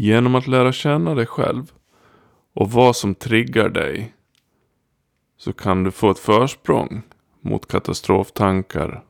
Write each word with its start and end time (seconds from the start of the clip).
Genom 0.00 0.34
att 0.34 0.46
lära 0.46 0.72
känna 0.72 1.14
dig 1.14 1.26
själv 1.26 1.72
och 2.54 2.70
vad 2.70 2.96
som 2.96 3.14
triggar 3.14 3.68
dig 3.68 4.14
så 5.38 5.52
kan 5.52 5.84
du 5.84 5.90
få 5.90 6.10
ett 6.10 6.18
försprång 6.18 7.02
mot 7.40 7.68
katastroftankar 7.68 9.02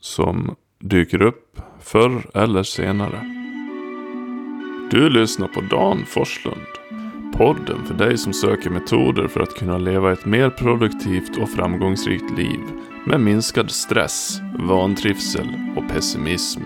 som 0.00 0.56
dyker 0.78 1.22
upp 1.22 1.60
förr 1.80 2.30
eller 2.34 2.62
senare. 2.62 3.20
Du 4.90 5.10
lyssnar 5.10 5.48
på 5.48 5.60
Dan 5.60 6.04
Forslund. 6.06 6.66
Podden 7.36 7.86
för 7.86 7.94
dig 7.94 8.18
som 8.18 8.32
söker 8.32 8.70
metoder 8.70 9.28
för 9.28 9.40
att 9.40 9.54
kunna 9.54 9.78
leva 9.78 10.12
ett 10.12 10.26
mer 10.26 10.50
produktivt 10.50 11.38
och 11.38 11.50
framgångsrikt 11.50 12.38
liv 12.38 12.60
med 13.06 13.20
minskad 13.20 13.70
stress, 13.70 14.40
vantrivsel 14.58 15.48
och 15.76 15.88
pessimism. 15.88 16.60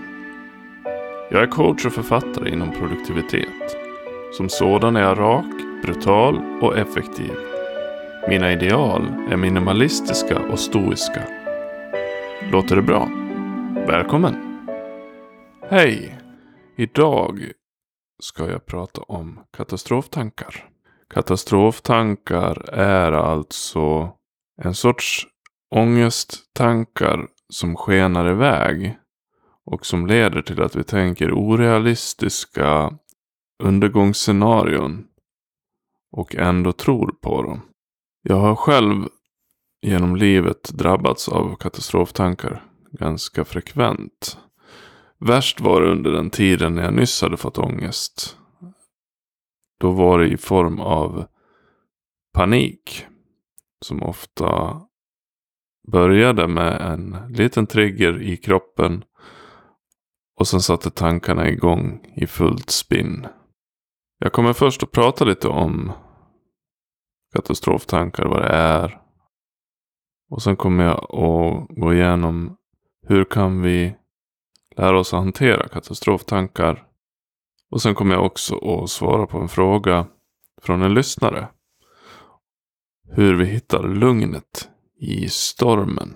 Jag 1.31 1.43
är 1.43 1.47
coach 1.47 1.85
och 1.85 1.93
författare 1.93 2.49
inom 2.49 2.71
produktivitet. 2.71 3.77
Som 4.33 4.49
sådan 4.49 4.95
är 4.95 5.01
jag 5.01 5.19
rak, 5.19 5.45
brutal 5.83 6.59
och 6.61 6.77
effektiv. 6.77 7.31
Mina 8.29 8.51
ideal 8.51 9.01
är 9.31 9.37
minimalistiska 9.37 10.39
och 10.39 10.59
stoiska. 10.59 11.23
Låter 12.51 12.75
det 12.75 12.81
bra? 12.81 13.09
Välkommen! 13.87 14.35
Hej! 15.69 16.19
Idag 16.77 17.51
ska 18.23 18.51
jag 18.51 18.65
prata 18.65 19.01
om 19.01 19.39
katastroftankar. 19.57 20.65
Katastroftankar 21.13 22.69
är 22.73 23.11
alltså 23.11 24.09
en 24.61 24.73
sorts 24.73 25.27
ångesttankar 25.75 27.27
som 27.49 27.75
skenar 27.75 28.31
iväg 28.31 28.98
och 29.71 29.85
som 29.85 30.07
leder 30.07 30.41
till 30.41 30.61
att 30.61 30.75
vi 30.75 30.83
tänker 30.83 31.31
orealistiska 31.31 32.97
undergångsscenarion 33.63 35.07
och 36.11 36.35
ändå 36.35 36.71
tror 36.71 37.11
på 37.21 37.43
dem. 37.43 37.61
Jag 38.21 38.35
har 38.35 38.55
själv 38.55 39.07
genom 39.81 40.15
livet 40.15 40.63
drabbats 40.73 41.29
av 41.29 41.55
katastroftankar 41.55 42.63
ganska 42.91 43.45
frekvent. 43.45 44.37
Värst 45.19 45.61
var 45.61 45.81
det 45.81 45.91
under 45.91 46.11
den 46.11 46.29
tiden 46.29 46.75
när 46.75 46.83
jag 46.83 46.93
nyss 46.93 47.21
hade 47.21 47.37
fått 47.37 47.57
ångest. 47.57 48.37
Då 49.79 49.91
var 49.91 50.19
det 50.19 50.27
i 50.27 50.37
form 50.37 50.79
av 50.79 51.25
panik. 52.33 53.05
Som 53.81 54.03
ofta 54.03 54.81
började 55.91 56.47
med 56.47 56.81
en 56.81 57.33
liten 57.33 57.67
trigger 57.67 58.21
i 58.21 58.37
kroppen. 58.37 59.03
Och 60.39 60.47
sen 60.47 60.61
satte 60.61 60.89
tankarna 60.91 61.49
igång 61.49 62.13
i 62.15 62.27
fullt 62.27 62.69
spinn. 62.69 63.27
Jag 64.19 64.33
kommer 64.33 64.53
först 64.53 64.83
att 64.83 64.91
prata 64.91 65.25
lite 65.25 65.47
om 65.47 65.91
katastroftankar, 67.35 68.25
vad 68.25 68.41
det 68.41 68.47
är. 68.47 69.01
Och 70.29 70.41
sen 70.41 70.55
kommer 70.55 70.83
jag 70.83 70.97
att 70.97 71.77
gå 71.77 71.93
igenom 71.93 72.57
hur 73.07 73.25
kan 73.25 73.61
vi 73.61 73.95
lära 74.75 74.99
oss 74.99 75.13
att 75.13 75.19
hantera 75.19 75.67
katastroftankar. 75.67 76.87
Och 77.71 77.81
sen 77.81 77.95
kommer 77.95 78.15
jag 78.15 78.25
också 78.25 78.55
att 78.55 78.89
svara 78.89 79.27
på 79.27 79.37
en 79.37 79.49
fråga 79.49 80.07
från 80.61 80.81
en 80.81 80.93
lyssnare. 80.93 81.47
Hur 83.11 83.35
vi 83.35 83.45
hittar 83.45 83.83
lugnet 83.83 84.69
i 84.99 85.29
stormen. 85.29 86.15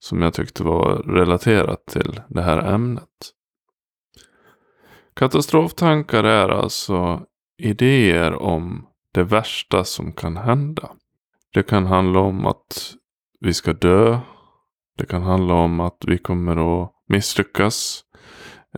Som 0.00 0.22
jag 0.22 0.34
tyckte 0.34 0.62
var 0.62 0.96
relaterat 0.96 1.86
till 1.86 2.20
det 2.28 2.42
här 2.42 2.74
ämnet. 2.74 3.08
Katastroftankar 5.16 6.24
är 6.24 6.48
alltså 6.48 7.22
idéer 7.62 8.34
om 8.34 8.86
det 9.14 9.22
värsta 9.22 9.84
som 9.84 10.12
kan 10.12 10.36
hända. 10.36 10.90
Det 11.54 11.62
kan 11.62 11.86
handla 11.86 12.20
om 12.20 12.46
att 12.46 12.94
vi 13.40 13.54
ska 13.54 13.72
dö. 13.72 14.18
Det 14.98 15.06
kan 15.06 15.22
handla 15.22 15.54
om 15.54 15.80
att 15.80 16.04
vi 16.06 16.18
kommer 16.18 16.82
att 16.82 16.92
misslyckas. 17.08 18.04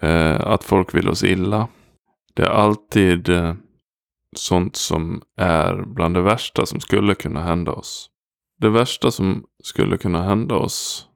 Eh, 0.03 0.41
att 0.41 0.65
folk 0.65 0.95
vill 0.95 1.09
oss 1.09 1.25
illa. 1.25 1.69
Det 2.35 2.43
är 2.43 2.51
alltid 2.51 3.29
eh, 3.29 3.55
sånt 4.37 4.77
som 4.77 5.23
är 5.37 5.85
bland 5.87 6.15
det 6.15 6.23
värsta 6.23 6.67
som 6.67 6.81
skulle 6.81 7.15
kunna 7.15 7.43
hända 7.43 7.73
oss. 7.73 8.11
Det 8.59 8.69
värsta 8.69 9.11
som 9.11 9.45
skulle 9.63 9.99
kunna 9.99 10.23
hända 10.23 10.55
oss 10.55 11.10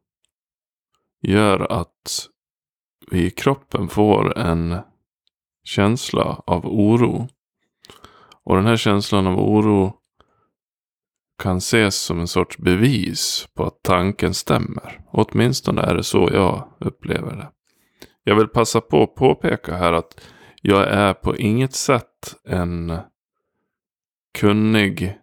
gör 1.25 1.73
att 1.73 2.29
vi 3.11 3.27
i 3.27 3.31
kroppen 3.31 3.89
får 3.89 4.39
en 4.39 4.79
känsla 5.65 6.43
av 6.47 6.67
oro. 6.67 7.29
Och 8.45 8.57
den 8.57 8.67
här 8.67 8.77
känslan 8.77 9.27
av 9.27 9.39
oro 9.39 9.93
kan 11.43 11.57
ses 11.57 11.97
som 11.97 12.21
en 12.21 12.29
sorts 12.29 12.59
bevis 12.59 13.49
på 13.55 13.65
att 13.65 13.83
tanken 13.83 14.35
stämmer. 14.35 15.01
åtminstone 15.13 15.83
är 15.83 15.95
det 15.95 16.05
så 16.05 16.29
jag 16.33 16.69
upplever 16.81 17.37
det. 17.37 17.51
Jag 18.25 18.37
vill 18.37 18.49
passa 18.49 18.81
på 18.81 19.03
att 19.03 19.15
påpeka 19.15 19.77
här 19.77 19.93
att 19.93 20.21
jag 20.63 20.89
är 20.89 21.15
på 21.15 21.37
inget 21.37 21.75
sätt 21.75 22.35
en 22.45 22.99
kunnig 24.39 25.19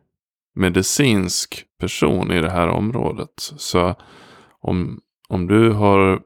medicinsk 0.56 1.66
person 1.80 2.32
i 2.32 2.42
det 2.42 2.50
här 2.50 2.68
området. 2.68 3.34
Så 3.38 3.96
om, 4.60 5.02
om 5.31 5.47
du 5.47 5.72
har 5.72 6.22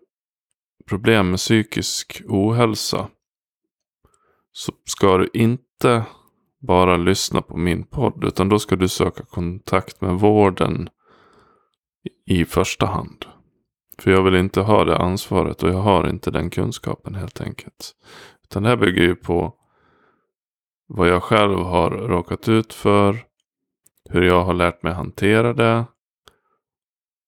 problem 0.90 1.30
med 1.30 1.38
psykisk 1.38 2.22
ohälsa 2.28 3.08
så 4.52 4.72
ska 4.86 5.18
du 5.18 5.30
inte 5.34 6.06
bara 6.62 6.98
lyssna 6.98 7.42
på 7.42 7.58
min 7.58 7.84
podd. 7.84 8.24
Utan 8.24 8.50
då 8.50 8.60
ska 8.60 8.76
du 8.76 8.88
söka 8.88 9.24
kontakt 9.24 10.02
med 10.02 10.14
vården 10.14 10.90
i 12.26 12.46
första 12.46 12.86
hand. 12.86 13.26
För 14.00 14.12
jag 14.12 14.24
vill 14.24 14.36
inte 14.36 14.62
ha 14.62 14.86
det 14.86 14.98
ansvaret 14.98 15.64
och 15.64 15.70
jag 15.70 15.82
har 15.82 16.10
inte 16.10 16.32
den 16.32 16.50
kunskapen 16.50 17.16
helt 17.16 17.42
enkelt. 17.42 17.96
Utan 18.44 18.64
det 18.64 18.70
här 18.70 18.78
bygger 18.78 19.04
ju 19.04 19.16
på 19.16 19.54
vad 20.88 21.08
jag 21.10 21.24
själv 21.24 21.58
har 21.58 21.90
råkat 21.90 22.50
ut 22.50 22.74
för. 22.74 23.26
Hur 24.10 24.22
jag 24.22 24.44
har 24.44 24.54
lärt 24.54 24.84
mig 24.84 24.94
hantera 24.94 25.54
det. 25.54 25.86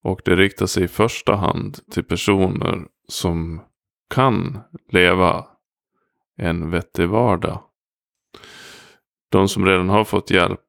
Och 0.04 0.22
det 0.26 0.36
riktar 0.36 0.66
sig 0.66 0.84
i 0.84 0.88
första 0.88 1.36
hand 1.36 1.80
till 1.92 2.04
personer 2.04 2.88
som 3.08 3.62
kan 4.10 4.60
leva 4.92 5.48
en 6.38 6.72
vettig 6.72 7.10
vardag 7.10 7.64
de 9.30 9.48
som 9.48 9.66
redan 9.66 9.90
har 9.90 10.04
fått 10.04 10.32
hjälp 10.32 10.62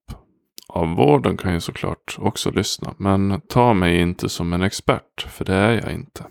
av 0.69 0.89
vården 0.89 1.37
kan 1.37 1.55
ju 1.55 1.61
såklart 1.61 2.16
också 2.19 2.50
lyssna. 2.50 2.94
Men 2.99 3.41
ta 3.41 3.75
mig 3.75 4.00
inte 4.00 4.28
som 4.28 4.53
en 4.53 4.62
expert, 4.62 5.22
för 5.28 5.45
det 5.45 5.55
är 5.55 5.72
jag 5.72 5.93
inte. 5.93 6.27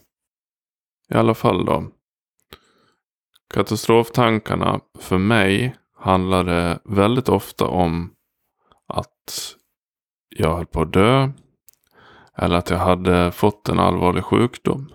I 1.09 1.13
alla 1.13 1.33
fall 1.33 1.65
då. 1.65 1.91
Katastroftankarna 3.53 4.79
för 4.99 5.17
mig 5.17 5.75
handlade 5.95 6.79
väldigt 6.85 7.29
ofta 7.29 7.67
om 7.67 8.13
att 8.87 9.55
jag 10.29 10.55
höll 10.55 10.65
på 10.65 10.81
att 10.81 10.93
dö. 10.93 11.31
Eller 12.37 12.55
att 12.55 12.69
jag 12.69 12.77
hade 12.77 13.31
fått 13.31 13.69
en 13.69 13.79
allvarlig 13.79 14.23
sjukdom. 14.23 14.91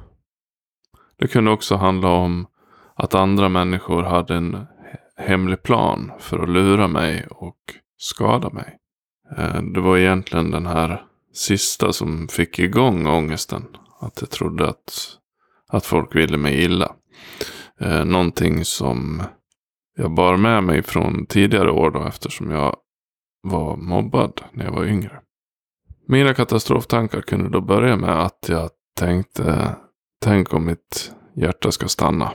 Det 1.18 1.28
kunde 1.28 1.50
också 1.50 1.76
handla 1.76 2.08
om 2.08 2.46
att 2.94 3.14
andra 3.14 3.48
människor 3.48 4.02
hade 4.02 4.34
en 4.34 4.66
hemlig 5.16 5.62
plan 5.62 6.12
för 6.18 6.38
att 6.38 6.48
lura 6.48 6.88
mig 6.88 7.26
och 7.30 7.58
skada 7.98 8.50
mig. 8.50 8.78
Eh, 9.36 9.62
det 9.62 9.80
var 9.80 9.96
egentligen 9.96 10.50
den 10.50 10.66
här 10.66 11.04
sista 11.34 11.92
som 11.92 12.28
fick 12.28 12.58
igång 12.58 13.06
ångesten. 13.06 13.66
Att 14.00 14.20
jag 14.20 14.30
trodde 14.30 14.68
att, 14.68 15.18
att 15.68 15.86
folk 15.86 16.16
ville 16.16 16.36
mig 16.36 16.64
illa. 16.64 16.94
Eh, 17.80 18.04
någonting 18.04 18.64
som 18.64 19.22
jag 19.96 20.14
bar 20.14 20.36
med 20.36 20.64
mig 20.64 20.82
från 20.82 21.26
tidigare 21.26 21.70
år 21.70 21.90
då 21.90 22.04
eftersom 22.04 22.50
jag 22.50 22.76
var 23.42 23.76
mobbad 23.76 24.40
när 24.52 24.64
jag 24.64 24.72
var 24.72 24.84
yngre. 24.84 25.20
Mina 26.06 26.34
katastroftankar 26.34 27.20
kunde 27.20 27.50
då 27.50 27.60
börja 27.60 27.96
med 27.96 28.22
att 28.22 28.46
jag 28.48 28.70
tänkte, 28.96 29.76
tänk 30.20 30.54
om 30.54 30.66
mitt 30.66 31.12
hjärta 31.34 31.72
ska 31.72 31.88
stanna. 31.88 32.32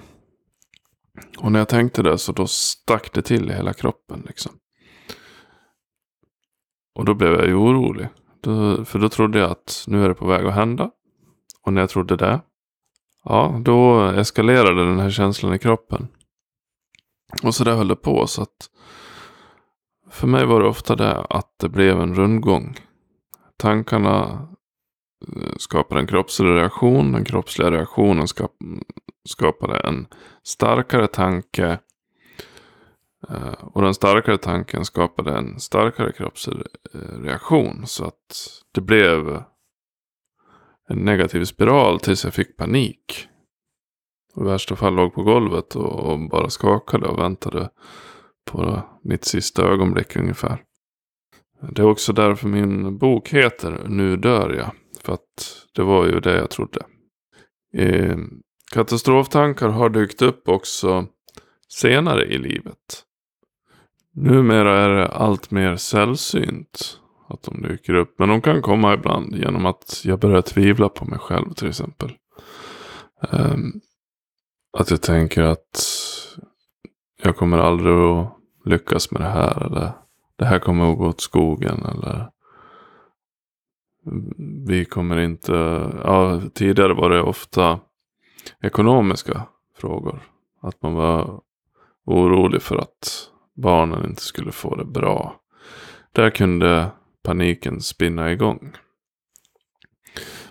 Och 1.38 1.52
när 1.52 1.60
jag 1.60 1.70
tänkte 1.70 2.02
det 2.02 2.18
så 2.18 2.32
då 2.32 2.48
stack 2.48 3.14
det 3.14 3.22
till 3.22 3.52
i 3.52 3.54
hela 3.54 3.74
kroppen 3.74 4.24
liksom. 4.28 4.52
Och 6.96 7.06
då 7.06 7.14
blev 7.14 7.34
jag 7.34 7.48
ju 7.48 7.54
orolig. 7.54 8.08
Då, 8.42 8.86
för 8.86 9.00
då 9.00 9.10
trodde 9.10 9.40
jag 9.40 9.52
att 9.52 9.84
nu 9.88 10.04
är 10.04 10.10
det 10.10 10.16
på 10.16 10.28
väg 10.28 10.46
att 10.46 10.54
hända. 10.54 10.92
Och 11.64 11.74
när 11.74 11.82
jag 11.82 11.90
trodde 11.90 12.16
det. 12.16 12.42
Ja, 13.24 13.62
då 13.62 14.06
eskalerade 14.06 14.86
den 14.86 15.00
här 15.00 15.10
känslan 15.10 15.54
i 15.54 15.60
kroppen. 15.60 16.08
Och 17.44 17.56
så 17.56 17.64
där 17.64 17.76
höll 17.76 17.88
det 17.88 17.96
på. 17.96 18.28
Så 18.28 18.42
att 18.42 18.70
för 20.12 20.28
mig 20.28 20.46
var 20.46 20.62
det 20.62 20.68
ofta 20.68 20.96
det 20.96 21.22
att 21.22 21.60
det 21.60 21.70
blev 21.70 22.02
en 22.02 22.16
rundgång. 22.16 22.78
Tankarna 23.58 24.48
eh, 25.36 25.56
skapar 25.58 25.58
skapade 25.60 26.02
en 26.02 26.08
kroppslig 26.08 26.50
reaktion. 26.50 27.12
Den 27.12 27.26
kroppsliga 27.26 27.72
reaktionen 27.72 28.28
skap 28.28 28.52
skapade 29.30 29.80
en 29.80 30.08
starkare 30.44 31.08
tanke. 31.08 31.80
Eh, 33.30 33.54
och 33.62 33.82
den 33.82 33.94
starkare 33.94 34.38
tanken 34.38 34.86
skapade 34.86 35.38
en 35.38 35.60
starkare 35.60 36.12
kroppsreaktion. 36.12 37.80
Eh, 37.80 37.86
Så 37.86 38.06
att 38.06 38.50
det 38.74 38.82
blev 38.82 39.44
en 40.90 40.98
negativ 40.98 41.46
spiral 41.46 42.00
tills 42.00 42.24
jag 42.24 42.34
fick 42.34 42.58
panik. 42.58 43.28
Och 44.36 44.46
I 44.46 44.48
värsta 44.48 44.76
fall 44.76 44.96
låg 44.96 45.14
på 45.14 45.24
golvet 45.24 45.76
och 45.76 46.30
bara 46.30 46.50
skakade 46.50 47.08
och 47.08 47.20
väntade 47.20 47.70
på 48.52 48.82
mitt 49.04 49.26
sista 49.26 49.64
ögonblick 49.64 50.16
ungefär. 50.16 50.64
Det 51.62 51.82
är 51.82 51.86
också 51.86 52.14
därför 52.14 52.48
min 52.48 52.98
bok 52.98 53.30
heter 53.30 53.86
Nu 53.88 54.18
dör 54.18 54.54
jag. 54.54 54.72
För 55.04 55.14
att 55.14 55.66
det 55.76 55.84
var 55.84 56.06
ju 56.06 56.20
det 56.20 56.38
jag 56.38 56.50
trodde. 56.50 56.86
Eh, 57.74 58.18
katastroftankar 58.72 59.70
har 59.70 59.90
dykt 59.90 60.22
upp 60.22 60.50
också 60.50 61.06
senare 61.68 62.26
i 62.26 62.38
livet. 62.38 63.04
Numera 64.14 64.80
är 64.80 64.90
det 64.90 65.08
allt 65.08 65.52
mer 65.52 65.76
sällsynt 65.76 67.00
att 67.30 67.44
de 67.44 67.62
dyker 67.62 67.94
upp. 67.94 68.20
Men 68.20 68.30
de 68.30 68.42
kan 68.42 68.62
komma 68.62 68.94
ibland 68.94 69.36
genom 69.36 69.66
att 69.66 70.02
jag 70.04 70.20
börjar 70.20 70.42
tvivla 70.42 70.90
på 70.90 71.06
mig 71.06 71.20
själv 71.20 71.54
till 71.54 71.68
exempel. 71.68 72.12
Um, 73.32 73.82
att 74.78 74.92
jag 74.92 75.02
tänker 75.02 75.42
att 75.42 75.84
jag 77.24 77.38
kommer 77.38 77.58
aldrig 77.58 77.94
att 77.94 78.38
lyckas 78.66 79.12
med 79.12 79.22
det 79.22 79.30
här. 79.30 79.66
Eller 79.66 79.92
det 80.38 80.46
här 80.46 80.60
kommer 80.60 80.92
att 80.92 80.98
gå 80.98 81.08
åt 81.08 81.22
skogen. 81.22 81.86
Eller 81.86 82.30
vi 84.68 84.86
kommer 84.86 85.18
inte... 85.18 85.54
Ja, 86.04 86.42
tidigare 86.54 86.94
var 86.94 87.10
det 87.10 87.22
ofta 87.22 87.80
ekonomiska 88.62 89.48
frågor. 89.78 90.22
Att 90.62 90.82
man 90.82 90.94
var 90.94 91.42
orolig 92.06 92.62
för 92.62 92.78
att 92.78 93.30
barnen 93.56 94.06
inte 94.06 94.22
skulle 94.22 94.52
få 94.52 94.76
det 94.76 94.86
bra. 94.86 95.42
Där 96.12 96.30
kunde 96.30 96.92
paniken 97.24 97.82
spinna 97.82 98.32
igång. 98.32 98.76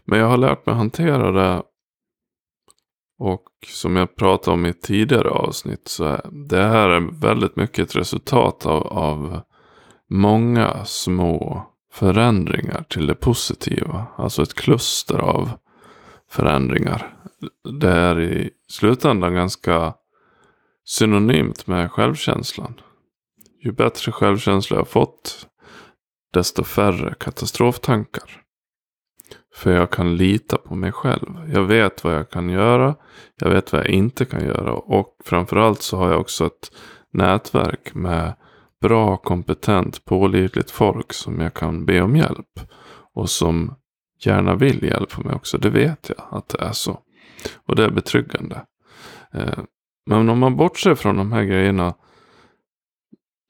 Men 0.05 0.19
jag 0.19 0.27
har 0.27 0.37
lärt 0.37 0.67
mig 0.67 0.75
hantera 0.75 1.33
det. 1.33 1.63
Och 3.19 3.45
som 3.67 3.97
jag 3.97 4.17
pratade 4.17 4.55
om 4.55 4.67
i 4.67 4.69
ett 4.69 4.83
tidigare 4.83 5.31
avsnitt 5.31 5.89
så 5.89 6.05
är 6.05 6.21
det 6.49 6.63
här 6.63 6.89
är 6.89 7.21
väldigt 7.21 7.57
mycket 7.57 7.79
ett 7.79 7.97
resultat 7.97 8.67
av, 8.67 8.87
av 8.87 9.41
många 10.11 10.85
små 10.85 11.67
förändringar 11.93 12.85
till 12.89 13.07
det 13.07 13.15
positiva. 13.15 14.07
Alltså 14.17 14.43
ett 14.43 14.55
kluster 14.55 15.19
av 15.19 15.51
förändringar. 16.31 17.17
Det 17.81 17.91
är 17.91 18.21
i 18.21 18.51
slutändan 18.69 19.35
ganska 19.35 19.95
synonymt 20.85 21.67
med 21.67 21.93
självkänslan. 21.93 22.81
Ju 23.65 23.73
bättre 23.73 24.13
självkänsla 24.13 24.77
jag 24.77 24.89
fått, 24.89 25.47
desto 26.33 26.65
färre 26.65 27.15
katastroftankar. 27.21 28.43
För 29.55 29.73
jag 29.73 29.91
kan 29.91 30.17
lita 30.17 30.57
på 30.57 30.75
mig 30.75 30.93
själv. 30.93 31.51
Jag 31.53 31.63
vet 31.63 32.05
vad 32.05 32.15
jag 32.15 32.31
kan 32.31 32.51
göra. 32.51 32.95
Jag 33.37 33.51
vet 33.51 33.73
vad 33.73 33.81
jag 33.81 33.89
inte 33.89 34.25
kan 34.25 34.45
göra. 34.45 34.73
Och 34.73 35.17
framförallt 35.25 35.83
så 35.83 35.97
har 35.97 36.11
jag 36.11 36.21
också 36.21 36.47
ett 36.47 36.73
nätverk 37.13 37.95
med 37.95 38.35
bra, 38.81 39.17
kompetent, 39.17 40.05
pålitligt 40.05 40.71
folk 40.71 41.13
som 41.13 41.41
jag 41.41 41.55
kan 41.55 41.87
be 41.87 42.03
om 42.03 42.17
hjälp. 42.17 42.61
Och 43.15 43.31
som 43.31 43.75
gärna 44.19 44.55
vill 44.55 44.83
hjälpa 44.83 45.23
mig 45.23 45.35
också. 45.35 45.59
Det 45.59 45.71
vet 45.71 46.11
jag 46.17 46.27
att 46.31 46.49
det 46.49 46.59
är 46.59 46.73
så. 46.73 47.01
Och 47.67 47.77
det 47.77 47.85
är 47.85 47.91
betryggande. 47.91 48.67
Eh, 49.33 49.59
men 50.07 50.29
om 50.29 50.39
man 50.39 50.57
bortser 50.57 50.95
från 50.95 51.17
de 51.17 51.33
här 51.33 51.45
grejerna 51.45 51.95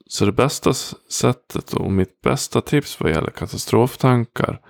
så 0.08 0.24
det 0.24 0.32
bästa 0.32 0.74
sättet 1.10 1.72
och 1.72 1.92
mitt 1.92 2.20
bästa 2.20 2.60
tips 2.60 3.00
vad 3.00 3.10
gäller 3.10 3.30
katastroftankar. 3.30 4.60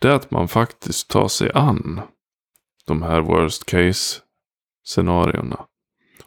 Det 0.00 0.08
är 0.08 0.12
att 0.12 0.30
man 0.30 0.48
faktiskt 0.48 1.10
tar 1.10 1.28
sig 1.28 1.50
an 1.54 2.00
de 2.86 3.02
här 3.02 3.20
worst 3.20 3.66
case 3.66 4.20
scenarierna. 4.84 5.66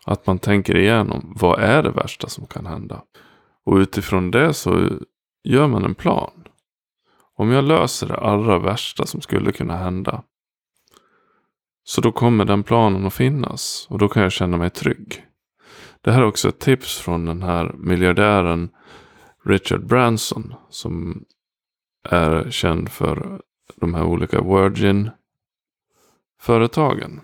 Att 0.06 0.28
man 0.28 0.40
tänker 0.40 0.76
igenom 0.76 1.34
vad 1.40 1.60
är 1.60 1.84
det 1.84 1.92
värsta 1.92 2.30
som 2.30 2.48
kan 2.48 2.66
hända. 2.66 3.04
Och 3.66 3.76
utifrån 3.76 4.32
det 4.32 4.54
så 4.54 4.90
gör 5.44 5.68
man 5.68 5.86
en 5.86 5.96
plan. 5.96 6.44
Om 7.36 7.52
jag 7.52 7.64
löser 7.64 8.08
det 8.08 8.18
allra 8.18 8.60
värsta 8.60 9.06
som 9.06 9.22
skulle 9.22 9.52
kunna 9.52 9.78
hända. 9.78 10.24
Så 11.84 12.02
då 12.02 12.12
kommer 12.12 12.46
den 12.46 12.64
planen 12.64 13.06
att 13.06 13.14
finnas. 13.14 13.88
Och 13.90 13.98
då 13.98 14.08
kan 14.08 14.24
jag 14.24 14.32
känna 14.32 14.58
mig 14.58 14.70
trygg. 14.70 15.26
Det 16.02 16.12
här 16.12 16.22
är 16.22 16.26
också 16.26 16.50
ett 16.50 16.60
tips 16.60 17.00
från 17.00 17.26
den 17.26 17.44
här 17.44 17.74
miljardären 17.78 18.70
Richard 19.46 19.86
Branson. 19.86 20.54
Som 20.70 21.26
är 22.04 22.52
känd 22.52 22.90
för 22.90 23.42
de 23.76 23.94
här 23.94 24.04
olika 24.04 24.42
Virgin-företagen. 24.42 27.22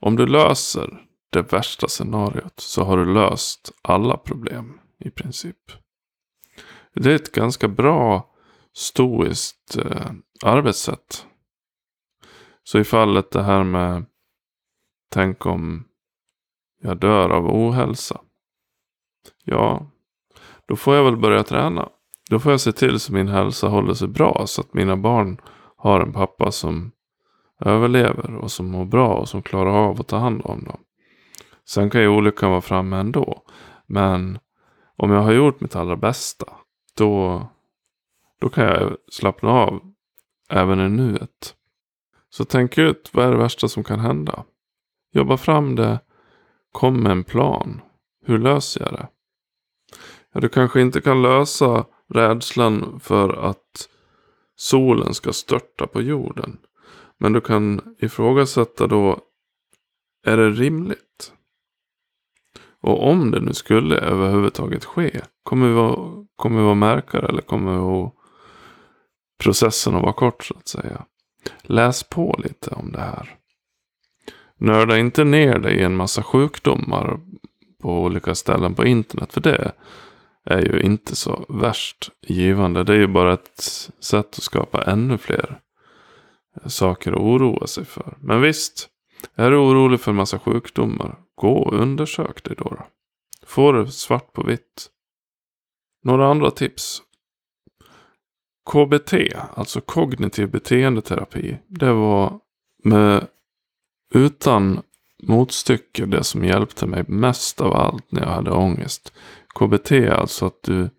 Om 0.00 0.16
du 0.16 0.26
löser 0.26 1.07
det 1.30 1.52
värsta 1.52 1.88
scenariot 1.88 2.60
så 2.60 2.84
har 2.84 2.96
du 2.96 3.14
löst 3.14 3.72
alla 3.82 4.16
problem 4.16 4.80
i 4.98 5.10
princip. 5.10 5.72
Det 6.94 7.10
är 7.10 7.16
ett 7.16 7.32
ganska 7.32 7.68
bra 7.68 8.30
stoiskt 8.76 9.76
eh, 9.76 10.10
arbetssätt. 10.44 11.26
Så 12.62 12.78
i 12.78 12.84
fallet 12.84 13.30
det 13.30 13.42
här 13.42 13.64
med 13.64 14.06
tänk 15.10 15.46
om 15.46 15.84
jag 16.82 16.98
dör 16.98 17.30
av 17.30 17.46
ohälsa. 17.46 18.20
Ja, 19.44 19.90
då 20.66 20.76
får 20.76 20.94
jag 20.94 21.04
väl 21.04 21.16
börja 21.16 21.42
träna. 21.42 21.88
Då 22.30 22.38
får 22.38 22.52
jag 22.52 22.60
se 22.60 22.72
till 22.72 23.00
så 23.00 23.12
min 23.12 23.28
hälsa 23.28 23.68
håller 23.68 23.94
sig 23.94 24.08
bra. 24.08 24.42
Så 24.46 24.60
att 24.60 24.74
mina 24.74 24.96
barn 24.96 25.40
har 25.76 26.00
en 26.00 26.12
pappa 26.12 26.52
som 26.52 26.92
överlever 27.60 28.34
och 28.34 28.50
som 28.50 28.70
mår 28.70 28.84
bra 28.84 29.14
och 29.14 29.28
som 29.28 29.42
klarar 29.42 29.70
av 29.70 30.00
att 30.00 30.08
ta 30.08 30.18
hand 30.18 30.42
om 30.44 30.64
dem. 30.64 30.80
Sen 31.68 31.90
kan 31.90 32.00
ju 32.00 32.08
olyckan 32.08 32.50
vara 32.50 32.60
framme 32.60 32.96
ändå. 32.96 33.42
Men 33.86 34.38
om 34.96 35.10
jag 35.10 35.20
har 35.20 35.32
gjort 35.32 35.60
mitt 35.60 35.76
allra 35.76 35.96
bästa. 35.96 36.52
Då, 36.96 37.42
då 38.40 38.48
kan 38.48 38.64
jag 38.64 38.96
slappna 39.10 39.50
av 39.50 39.80
även 40.48 40.80
i 40.80 40.88
nuet. 40.88 41.54
Så 42.30 42.44
tänk 42.44 42.78
ut 42.78 43.10
vad 43.12 43.26
är 43.26 43.30
det 43.30 43.36
värsta 43.36 43.68
som 43.68 43.84
kan 43.84 44.00
hända. 44.00 44.44
Jobba 45.12 45.36
fram 45.36 45.74
det 45.74 46.00
Kom 46.72 47.02
med 47.02 47.12
en 47.12 47.24
plan. 47.24 47.80
Hur 48.26 48.38
löser 48.38 48.80
jag 48.80 48.92
det? 48.92 49.08
Ja, 50.32 50.40
du 50.40 50.48
kanske 50.48 50.80
inte 50.80 51.00
kan 51.00 51.22
lösa 51.22 51.86
rädslan 52.08 53.00
för 53.00 53.32
att 53.32 53.88
solen 54.56 55.14
ska 55.14 55.32
störta 55.32 55.86
på 55.86 56.02
jorden. 56.02 56.58
Men 57.18 57.32
du 57.32 57.40
kan 57.40 57.94
ifrågasätta 57.98 58.86
då, 58.86 59.20
är 60.24 60.36
det 60.36 60.50
rimligt? 60.50 61.32
Och 62.82 63.08
om 63.08 63.30
det 63.30 63.40
nu 63.40 63.52
skulle 63.54 63.96
överhuvudtaget 63.96 64.84
ske, 64.84 65.20
kommer 65.42 65.68
vi 65.68 65.74
vara, 65.74 66.24
kommer 66.36 66.58
vi 66.58 66.64
vara 66.64 66.74
märkare 66.74 67.26
eller 67.26 67.42
kommer 67.42 67.72
vi 67.72 68.10
processen 69.38 69.94
att 69.94 70.02
vara 70.02 70.12
kort 70.12 70.44
så 70.44 70.54
att 70.54 70.68
säga? 70.68 71.04
Läs 71.62 72.02
på 72.02 72.40
lite 72.44 72.70
om 72.70 72.92
det 72.92 73.00
här. 73.00 73.34
Nörda 74.60 74.98
inte 74.98 75.24
ner 75.24 75.58
dig 75.58 75.76
i 75.76 75.82
en 75.82 75.96
massa 75.96 76.22
sjukdomar 76.22 77.20
på 77.82 78.02
olika 78.02 78.34
ställen 78.34 78.74
på 78.74 78.86
internet. 78.86 79.32
För 79.32 79.40
det 79.40 79.72
är 80.44 80.60
ju 80.60 80.80
inte 80.80 81.16
så 81.16 81.44
värst 81.48 82.10
givande. 82.22 82.84
Det 82.84 82.92
är 82.92 82.98
ju 82.98 83.06
bara 83.06 83.32
ett 83.32 83.90
sätt 84.00 84.26
att 84.26 84.42
skapa 84.42 84.82
ännu 84.82 85.18
fler 85.18 85.60
saker 86.66 87.12
att 87.12 87.18
oroa 87.18 87.66
sig 87.66 87.84
för. 87.84 88.16
Men 88.20 88.42
visst, 88.42 88.88
är 89.34 89.50
du 89.50 89.56
orolig 89.56 90.00
för 90.00 90.10
en 90.10 90.16
massa 90.16 90.38
sjukdomar, 90.38 91.18
gå 91.38 91.58
och 91.58 91.72
undersök 91.72 92.44
dig 92.44 92.56
då. 92.58 92.86
Få 93.46 93.72
det 93.72 93.92
svart 93.92 94.32
på 94.32 94.42
vitt. 94.42 94.90
Några 96.04 96.26
andra 96.26 96.50
tips. 96.50 97.02
KBT, 98.70 99.14
alltså 99.54 99.80
kognitiv 99.80 100.50
beteendeterapi. 100.50 101.58
Det 101.66 101.92
var 101.92 102.40
med 102.84 103.26
utan 104.14 104.82
motstycke 105.22 106.06
det 106.06 106.24
som 106.24 106.44
hjälpte 106.44 106.86
mig 106.86 107.04
mest 107.08 107.60
av 107.60 107.72
allt 107.72 108.12
när 108.12 108.22
jag 108.22 108.30
hade 108.30 108.50
ångest. 108.50 109.12
KBT 109.54 109.92
är 109.92 110.10
alltså 110.10 110.46
att 110.46 110.62
du, 110.62 110.90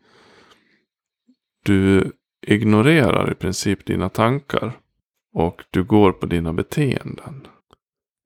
du 1.66 2.12
ignorerar 2.48 3.32
i 3.32 3.36
princip 3.36 3.86
dina 3.86 4.10
tankar. 4.10 4.80
Och 5.34 5.64
du 5.70 5.84
går 5.84 6.12
på 6.12 6.26
dina 6.26 6.54
beteenden. 6.54 7.48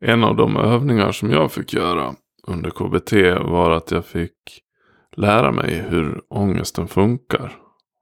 En 0.05 0.23
av 0.23 0.35
de 0.35 0.57
övningar 0.57 1.11
som 1.11 1.31
jag 1.31 1.51
fick 1.51 1.73
göra 1.73 2.15
under 2.47 2.69
KBT 2.69 3.13
var 3.49 3.71
att 3.71 3.91
jag 3.91 4.05
fick 4.05 4.31
lära 5.15 5.51
mig 5.51 5.85
hur 5.89 6.21
ångesten 6.29 6.87
funkar. 6.87 7.55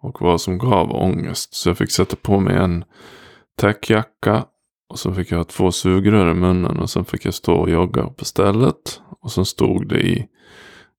Och 0.03 0.22
vad 0.22 0.41
som 0.41 0.58
gav 0.58 0.91
ångest. 0.91 1.55
Så 1.55 1.70
jag 1.70 1.77
fick 1.77 1.91
sätta 1.91 2.15
på 2.15 2.39
mig 2.39 2.55
en 2.55 2.84
täckjacka 3.58 4.46
och 4.89 5.00
så 5.00 5.13
fick 5.13 5.31
jag 5.31 5.38
ha 5.38 5.43
två 5.43 5.72
sugrör 5.72 6.31
i 6.31 6.34
munnen 6.34 6.79
och 6.79 6.89
sen 6.89 7.05
fick 7.05 7.25
jag 7.25 7.34
stå 7.34 7.55
och 7.55 7.70
jogga 7.70 8.03
på 8.08 8.25
stället. 8.25 9.01
Och 9.22 9.31
sen 9.31 9.46
stod 9.46 9.88
det 9.88 10.01
i 10.01 10.27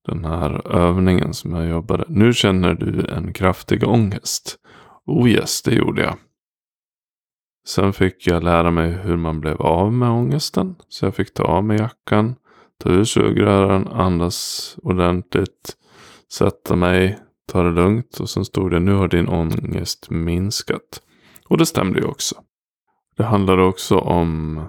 den 0.07 0.25
här 0.25 0.73
övningen 0.77 1.35
som 1.35 1.55
jag 1.55 1.69
jobbade. 1.69 2.05
Nu 2.09 2.33
känner 2.33 2.75
du 2.75 3.07
en 3.07 3.33
kraftig 3.33 3.89
ångest. 3.89 4.57
Oh 5.07 5.31
yes, 5.31 5.63
det 5.63 5.75
gjorde 5.75 6.03
jag. 6.03 6.15
Sen 7.67 7.93
fick 7.93 8.27
jag 8.27 8.45
lära 8.45 8.71
mig 8.71 8.91
hur 8.91 9.17
man 9.17 9.41
blev 9.41 9.63
av 9.63 9.93
med 9.93 10.11
ångesten. 10.11 10.75
Så 10.89 11.07
jag 11.07 11.15
fick 11.15 11.35
ta 11.35 11.43
av 11.43 11.65
mig 11.65 11.79
jackan, 11.79 12.35
ta 12.83 12.91
ur 12.91 13.05
sugrören, 13.05 13.89
andas 13.89 14.77
ordentligt, 14.83 15.77
sätta 16.33 16.77
mig, 16.77 17.19
ta 17.53 17.63
det 17.63 17.71
lugnt. 17.71 18.21
Och 18.21 18.31
sen 18.31 18.45
stod 18.45 18.71
det 18.71 18.81
nu 18.81 18.93
har 18.93 19.09
din 19.09 19.29
ångest 19.29 20.11
minskat. 20.11 21.03
Och 21.49 21.59
det 21.59 21.67
stämde 21.67 22.01
ju 22.01 22.07
också. 22.07 22.35
Det 23.17 23.25
handlade 23.25 23.63
också 23.63 23.99
om 23.99 24.63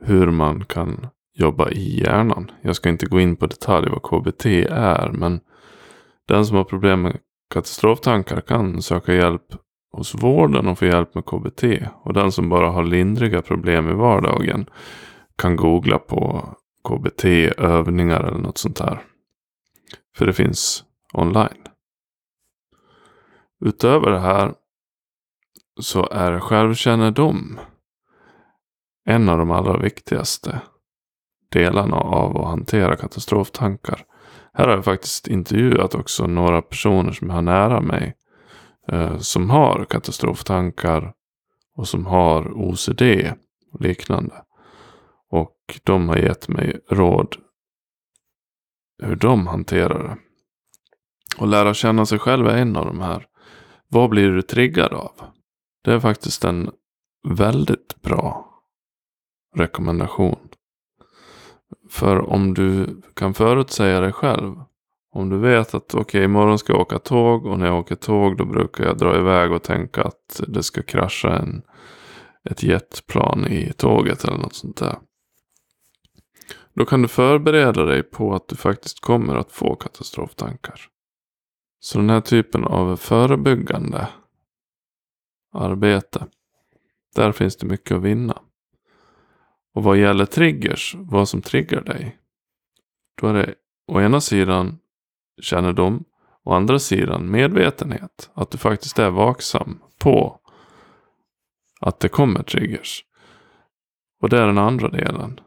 hur 0.00 0.30
man 0.30 0.64
kan 0.64 1.06
jobba 1.34 1.70
i 1.70 2.00
hjärnan. 2.00 2.50
Jag 2.62 2.76
ska 2.76 2.88
inte 2.88 3.06
gå 3.06 3.20
in 3.20 3.36
på 3.36 3.46
detalj 3.46 3.88
vad 3.90 4.02
KBT 4.02 4.46
är. 4.70 5.10
Men 5.12 5.40
den 6.28 6.46
som 6.46 6.56
har 6.56 6.64
problem 6.64 7.02
med 7.02 7.18
katastroftankar 7.50 8.40
kan 8.40 8.82
söka 8.82 9.14
hjälp 9.14 9.42
hos 9.96 10.14
vården 10.14 10.66
och 10.66 10.78
få 10.78 10.84
hjälp 10.84 11.14
med 11.14 11.24
KBT. 11.24 11.64
Och 12.02 12.12
den 12.12 12.32
som 12.32 12.48
bara 12.48 12.70
har 12.70 12.84
lindriga 12.84 13.42
problem 13.42 13.90
i 13.90 13.94
vardagen 13.94 14.66
kan 15.36 15.56
googla 15.56 15.98
på 15.98 16.48
KBT, 16.88 17.24
övningar 17.58 18.20
eller 18.20 18.38
något 18.38 18.58
sånt 18.58 18.76
där. 18.76 19.02
För 20.16 20.26
det 20.26 20.32
finns 20.32 20.84
online. 21.14 21.62
Utöver 23.64 24.10
det 24.10 24.20
här 24.20 24.54
så 25.80 26.08
är 26.10 26.40
självkännedom 26.40 27.60
en 29.04 29.28
av 29.28 29.38
de 29.38 29.50
allra 29.50 29.78
viktigaste 29.78 30.60
delarna 31.52 31.96
av 31.96 32.36
att 32.36 32.46
hantera 32.46 32.96
katastroftankar. 32.96 34.04
Här 34.52 34.64
har 34.68 34.74
jag 34.74 34.84
faktiskt 34.84 35.28
intervjuat 35.28 35.94
också 35.94 36.26
några 36.26 36.62
personer 36.62 37.12
som 37.12 37.30
har 37.30 37.42
nära 37.42 37.80
mig. 37.80 38.14
Eh, 38.88 39.18
som 39.18 39.50
har 39.50 39.84
katastroftankar 39.84 41.12
och 41.76 41.88
som 41.88 42.06
har 42.06 42.52
OCD 42.52 43.02
och 43.72 43.80
liknande. 43.80 44.34
Och 45.30 45.80
de 45.84 46.08
har 46.08 46.16
gett 46.16 46.48
mig 46.48 46.80
råd 46.90 47.36
hur 49.02 49.16
de 49.16 49.46
hanterar 49.46 50.02
det. 50.02 50.16
Och 51.38 51.48
lära 51.48 51.74
känna 51.74 52.06
sig 52.06 52.18
själv 52.18 52.46
är 52.46 52.56
en 52.56 52.76
av 52.76 52.86
de 52.86 53.00
här. 53.00 53.26
Vad 53.88 54.10
blir 54.10 54.28
du 54.30 54.42
triggad 54.42 54.92
av? 54.92 55.12
Det 55.84 55.92
är 55.92 56.00
faktiskt 56.00 56.44
en 56.44 56.70
väldigt 57.28 58.02
bra 58.02 58.50
rekommendation. 59.56 60.48
För 61.90 62.20
om 62.20 62.54
du 62.54 63.00
kan 63.14 63.34
förutsäga 63.34 64.00
dig 64.00 64.12
själv. 64.12 64.54
Om 65.16 65.28
du 65.28 65.38
vet 65.38 65.74
att 65.74 65.94
okej, 65.94 66.00
okay, 66.00 66.24
imorgon 66.24 66.58
ska 66.58 66.72
jag 66.72 66.80
åka 66.80 66.98
tåg 66.98 67.46
och 67.46 67.58
när 67.58 67.66
jag 67.66 67.78
åker 67.78 67.94
tåg 67.94 68.36
då 68.36 68.44
brukar 68.44 68.84
jag 68.84 68.98
dra 68.98 69.18
iväg 69.18 69.52
och 69.52 69.62
tänka 69.62 70.02
att 70.02 70.40
det 70.48 70.62
ska 70.62 70.82
krascha 70.82 71.38
en, 71.38 71.62
ett 72.44 72.62
jetplan 72.62 73.46
i 73.46 73.72
tåget 73.72 74.24
eller 74.24 74.38
något 74.38 74.54
sånt 74.54 74.76
där. 74.76 74.98
Då 76.74 76.84
kan 76.84 77.02
du 77.02 77.08
förbereda 77.08 77.84
dig 77.84 78.02
på 78.02 78.34
att 78.34 78.48
du 78.48 78.56
faktiskt 78.56 79.00
kommer 79.00 79.34
att 79.34 79.52
få 79.52 79.74
katastroftankar. 79.74 80.80
Så 81.80 81.98
den 81.98 82.10
här 82.10 82.20
typen 82.20 82.64
av 82.64 82.96
förebyggande 82.96 84.08
arbete. 85.52 86.26
Där 87.14 87.32
finns 87.32 87.56
det 87.56 87.66
mycket 87.66 87.96
att 87.96 88.02
vinna. 88.02 88.38
Och 89.74 89.82
vad 89.82 89.96
gäller 89.98 90.26
triggers, 90.26 90.96
vad 90.98 91.28
som 91.28 91.42
triggar 91.42 91.80
dig. 91.80 92.18
Då 93.20 93.26
är 93.26 93.34
det 93.34 93.54
å 93.86 94.00
ena 94.00 94.20
sidan 94.20 94.78
kännedom. 95.42 96.04
Å 96.44 96.52
andra 96.52 96.78
sidan 96.78 97.30
medvetenhet. 97.30 98.30
Att 98.34 98.50
du 98.50 98.58
faktiskt 98.58 98.98
är 98.98 99.10
vaksam 99.10 99.78
på 99.98 100.40
att 101.80 102.00
det 102.00 102.08
kommer 102.08 102.42
triggers. 102.42 103.04
Och 104.22 104.28
det 104.28 104.38
är 104.38 104.46
den 104.46 104.58
andra 104.58 104.88
delen. 104.88 105.40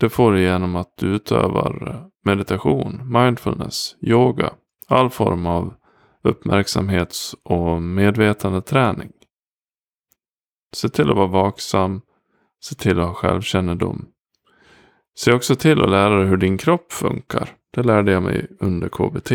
Det 0.00 0.08
får 0.08 0.32
du 0.32 0.40
genom 0.40 0.76
att 0.76 0.96
du 0.96 1.06
utövar 1.06 1.88
eh, 1.88 2.06
meditation, 2.24 3.12
mindfulness, 3.12 3.96
yoga, 4.00 4.52
all 4.88 5.10
form 5.10 5.46
av 5.46 5.74
uppmärksamhets 6.22 7.34
och 7.42 7.82
medvetandeträning. 7.82 9.12
Se 10.76 10.88
till 10.88 11.10
att 11.10 11.16
vara 11.16 11.26
vaksam. 11.26 12.00
Se 12.60 12.74
till 12.74 13.00
att 13.00 13.06
ha 13.06 13.14
självkännedom. 13.14 14.08
Se 15.18 15.32
också 15.32 15.56
till 15.56 15.82
att 15.82 15.90
lära 15.90 16.16
dig 16.16 16.26
hur 16.26 16.36
din 16.36 16.58
kropp 16.58 16.92
funkar. 16.92 17.57
Det 17.70 17.82
lärde 17.82 18.12
jag 18.12 18.22
mig 18.22 18.46
under 18.60 18.88
KBT. 18.88 19.30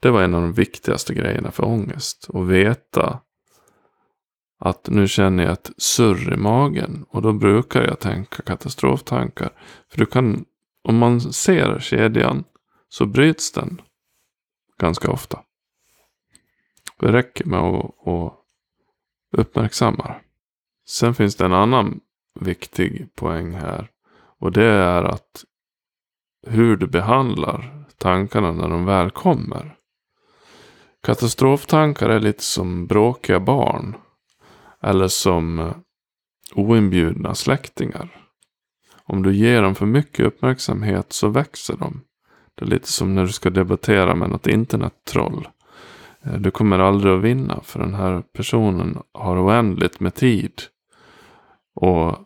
Det 0.00 0.10
var 0.10 0.22
en 0.22 0.34
av 0.34 0.40
de 0.40 0.52
viktigaste 0.52 1.14
grejerna 1.14 1.50
för 1.50 1.64
ångest. 1.64 2.30
Att 2.34 2.46
veta 2.46 3.20
att 4.58 4.88
nu 4.88 5.08
känner 5.08 5.44
jag 5.44 5.52
ett 5.52 5.70
surr 5.76 6.32
i 6.32 6.36
magen. 6.36 7.04
Och 7.08 7.22
då 7.22 7.32
brukar 7.32 7.82
jag 7.82 7.98
tänka 7.98 8.42
katastroftankar. 8.42 9.50
För 9.90 9.98
du 9.98 10.06
kan, 10.06 10.44
om 10.82 10.96
man 10.98 11.20
ser 11.20 11.78
kedjan 11.78 12.44
så 12.88 13.06
bryts 13.06 13.52
den 13.52 13.80
ganska 14.78 15.10
ofta. 15.10 15.38
Det 16.98 17.12
räcker 17.12 17.44
med 17.44 17.60
att, 17.60 18.08
att 18.08 18.34
uppmärksamma 19.36 20.04
det. 20.04 20.20
Sen 20.88 21.14
finns 21.14 21.36
det 21.36 21.44
en 21.44 21.52
annan 21.52 22.00
viktig 22.40 23.14
poäng 23.14 23.52
här. 23.52 23.90
Och 24.38 24.52
det 24.52 24.64
är 24.64 25.02
att 25.02 25.44
hur 26.46 26.76
du 26.76 26.86
behandlar 26.86 27.84
tankarna 27.98 28.52
när 28.52 28.68
de 28.68 28.84
väl 28.84 29.10
kommer. 29.10 29.76
Katastroftankar 31.02 32.08
är 32.08 32.20
lite 32.20 32.42
som 32.42 32.86
bråkiga 32.86 33.40
barn. 33.40 33.96
Eller 34.82 35.08
som 35.08 35.58
eh, 35.58 35.72
oinbjudna 36.54 37.34
släktingar. 37.34 38.08
Om 39.04 39.22
du 39.22 39.34
ger 39.34 39.62
dem 39.62 39.74
för 39.74 39.86
mycket 39.86 40.26
uppmärksamhet 40.26 41.12
så 41.12 41.28
växer 41.28 41.76
de. 41.76 42.00
Det 42.54 42.64
är 42.64 42.68
lite 42.68 42.92
som 42.92 43.14
när 43.14 43.22
du 43.22 43.32
ska 43.32 43.50
debattera 43.50 44.14
med 44.14 44.30
något 44.30 44.46
internettroll. 44.46 45.48
Eh, 46.22 46.32
du 46.32 46.50
kommer 46.50 46.78
aldrig 46.78 47.14
att 47.14 47.22
vinna 47.22 47.60
för 47.62 47.80
den 47.80 47.94
här 47.94 48.22
personen 48.32 49.02
har 49.12 49.44
oändligt 49.46 50.00
med 50.00 50.14
tid 50.14 50.62
och 51.74 52.16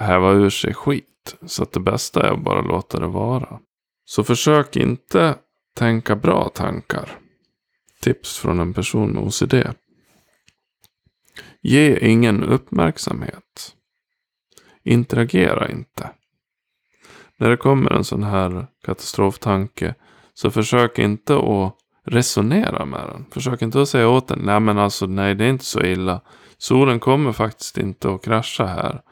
häva 0.00 0.30
ur 0.32 0.50
sig 0.50 0.74
skit. 0.74 1.11
Så 1.46 1.62
att 1.62 1.72
det 1.72 1.80
bästa 1.80 2.26
är 2.26 2.32
att 2.32 2.44
bara 2.44 2.60
låta 2.60 3.00
det 3.00 3.06
vara. 3.06 3.60
Så 4.04 4.24
försök 4.24 4.76
inte 4.76 5.34
tänka 5.76 6.16
bra 6.16 6.48
tankar. 6.48 7.18
Tips 8.00 8.38
från 8.38 8.60
en 8.60 8.74
person 8.74 9.10
med 9.10 9.22
OCD. 9.22 9.54
Ge 11.62 11.98
ingen 11.98 12.44
uppmärksamhet. 12.44 13.74
Interagera 14.84 15.70
inte. 15.70 16.10
När 17.36 17.50
det 17.50 17.56
kommer 17.56 17.90
en 17.90 18.04
sån 18.04 18.22
här 18.22 18.66
katastroftanke 18.84 19.94
så 20.34 20.50
försök 20.50 20.98
inte 20.98 21.36
att 21.36 21.76
resonera 22.04 22.84
med 22.84 23.08
den. 23.08 23.26
Försök 23.30 23.62
inte 23.62 23.82
att 23.82 23.88
säga 23.88 24.08
åt 24.08 24.28
den, 24.28 24.38
nej 24.38 24.60
men 24.60 24.78
alltså 24.78 25.06
nej 25.06 25.34
det 25.34 25.44
är 25.44 25.48
inte 25.48 25.64
så 25.64 25.82
illa. 25.82 26.20
Solen 26.58 27.00
kommer 27.00 27.32
faktiskt 27.32 27.78
inte 27.78 28.14
att 28.14 28.24
krascha 28.24 28.66
här. 28.66 29.02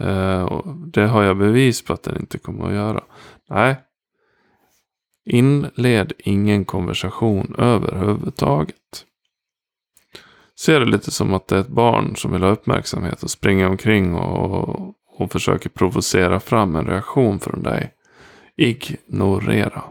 Eh, 0.00 0.62
det 0.66 1.06
har 1.06 1.22
jag 1.22 1.36
bevis 1.36 1.84
på 1.84 1.92
att 1.92 2.02
den 2.02 2.20
inte 2.20 2.38
kommer 2.38 2.66
att 2.66 2.74
göra. 2.74 3.04
Nej. 3.48 3.76
Inled 5.24 6.12
ingen 6.18 6.64
konversation 6.64 7.54
överhuvudtaget. 7.58 9.04
Se 10.54 10.78
det 10.78 10.84
lite 10.84 11.10
som 11.10 11.34
att 11.34 11.48
det 11.48 11.56
är 11.56 11.60
ett 11.60 11.68
barn 11.68 12.16
som 12.16 12.32
vill 12.32 12.42
ha 12.42 12.50
uppmärksamhet 12.50 13.22
och 13.22 13.30
springer 13.30 13.68
omkring 13.68 14.14
och, 14.14 14.94
och 15.18 15.32
försöker 15.32 15.70
provocera 15.70 16.40
fram 16.40 16.76
en 16.76 16.86
reaktion 16.86 17.40
från 17.40 17.62
dig. 17.62 17.94
Ignorera. 18.56 19.82